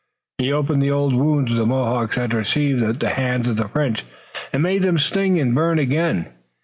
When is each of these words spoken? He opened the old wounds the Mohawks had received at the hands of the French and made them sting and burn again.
He 0.39 0.51
opened 0.51 0.81
the 0.81 0.89
old 0.89 1.13
wounds 1.13 1.55
the 1.55 1.63
Mohawks 1.63 2.15
had 2.15 2.33
received 2.33 2.81
at 2.81 2.99
the 2.99 3.09
hands 3.09 3.47
of 3.47 3.57
the 3.57 3.67
French 3.67 4.03
and 4.51 4.63
made 4.63 4.81
them 4.81 4.97
sting 4.97 5.39
and 5.39 5.53
burn 5.53 5.77
again. 5.77 6.27